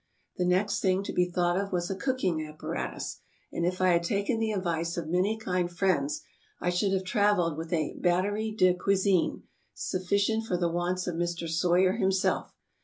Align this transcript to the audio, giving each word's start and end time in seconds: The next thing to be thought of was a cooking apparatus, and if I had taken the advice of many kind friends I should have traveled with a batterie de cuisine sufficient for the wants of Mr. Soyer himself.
The 0.37 0.45
next 0.45 0.79
thing 0.79 1.03
to 1.03 1.13
be 1.13 1.29
thought 1.29 1.59
of 1.59 1.71
was 1.71 1.91
a 1.91 1.95
cooking 1.95 2.43
apparatus, 2.43 3.19
and 3.51 3.67
if 3.67 3.79
I 3.79 3.89
had 3.89 4.01
taken 4.03 4.39
the 4.39 4.51
advice 4.51 4.97
of 4.97 5.07
many 5.07 5.37
kind 5.37 5.69
friends 5.71 6.23
I 6.59 6.71
should 6.71 6.91
have 6.93 7.03
traveled 7.03 7.55
with 7.55 7.71
a 7.71 7.93
batterie 7.99 8.49
de 8.57 8.73
cuisine 8.73 9.43
sufficient 9.75 10.47
for 10.47 10.57
the 10.57 10.69
wants 10.71 11.05
of 11.05 11.13
Mr. 11.17 11.47
Soyer 11.47 11.97
himself. 11.97 12.55